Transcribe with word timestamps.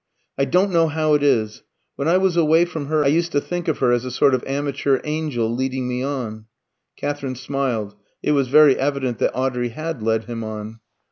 "I 0.35 0.45
don't 0.45 0.71
know 0.71 0.87
how 0.87 1.13
it 1.13 1.21
is. 1.21 1.61
When 1.95 2.07
I 2.07 2.17
was 2.17 2.35
away 2.35 2.65
from 2.65 2.87
her, 2.87 3.03
I 3.05 3.07
used 3.07 3.31
to 3.33 3.39
think 3.39 3.67
of 3.67 3.77
her 3.77 3.91
as 3.91 4.03
a 4.03 4.09
sort 4.09 4.33
of 4.33 4.43
amateur 4.47 4.99
angel 5.03 5.53
leading 5.53 5.87
me 5.87 6.01
on." 6.01 6.45
(Katherine 6.97 7.35
smiled; 7.35 7.95
it 8.23 8.31
was 8.31 8.47
very 8.47 8.75
evident 8.79 9.19
that 9.19 9.35
Audrey 9.37 9.69
had 9.69 10.01
"led 10.01 10.23
him 10.23 10.43
on.") 10.43 10.79